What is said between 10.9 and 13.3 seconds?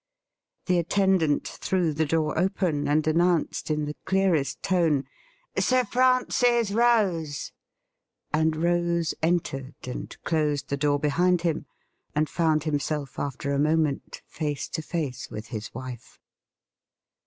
behind him, and found himself